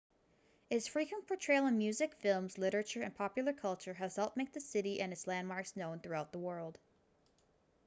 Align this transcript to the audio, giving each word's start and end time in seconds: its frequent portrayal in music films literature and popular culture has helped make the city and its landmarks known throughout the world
its 0.71 0.87
frequent 0.87 1.27
portrayal 1.27 1.67
in 1.67 1.77
music 1.77 2.15
films 2.15 2.57
literature 2.57 3.03
and 3.03 3.13
popular 3.15 3.53
culture 3.53 3.93
has 3.93 4.15
helped 4.15 4.35
make 4.35 4.51
the 4.51 4.59
city 4.59 4.99
and 4.99 5.13
its 5.13 5.27
landmarks 5.27 5.75
known 5.75 5.99
throughout 5.99 6.31
the 6.31 6.39
world 6.39 6.79